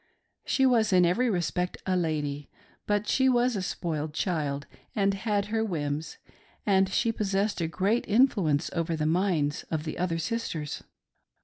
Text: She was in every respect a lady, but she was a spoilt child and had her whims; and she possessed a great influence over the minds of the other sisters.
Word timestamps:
She 0.45 0.65
was 0.65 0.91
in 0.91 1.05
every 1.05 1.29
respect 1.29 1.77
a 1.85 1.95
lady, 1.95 2.49
but 2.87 3.07
she 3.07 3.29
was 3.29 3.55
a 3.55 3.61
spoilt 3.61 4.13
child 4.13 4.65
and 4.95 5.13
had 5.13 5.49
her 5.53 5.63
whims; 5.63 6.17
and 6.65 6.89
she 6.89 7.11
possessed 7.11 7.61
a 7.61 7.67
great 7.67 8.05
influence 8.07 8.71
over 8.73 8.95
the 8.95 9.05
minds 9.05 9.61
of 9.69 9.83
the 9.83 9.99
other 9.99 10.17
sisters. 10.17 10.81